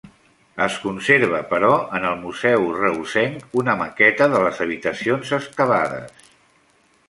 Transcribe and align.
Es 0.63 0.77
conserva 0.85 1.41
però 1.51 1.69
en 1.99 2.07
el 2.13 2.17
Museu 2.23 2.65
reusenc 2.79 3.61
una 3.63 3.77
maqueta 3.85 4.29
de 4.35 4.43
les 4.47 4.65
habitacions 4.67 5.39
excavades. 5.43 6.29